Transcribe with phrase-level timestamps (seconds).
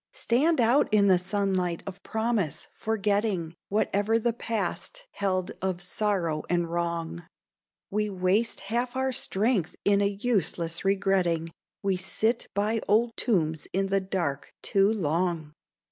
[0.13, 6.67] Stand out in the sunlight of promise, forgetting Whatever the past held of sorrow and
[6.67, 7.27] wrong.
[7.91, 11.51] We waste half our strength in a useless regretting;
[11.83, 15.53] We sit by old tombs in the dark too long.